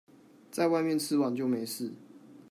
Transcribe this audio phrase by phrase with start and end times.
[0.49, 1.93] 在外面吃完就沒事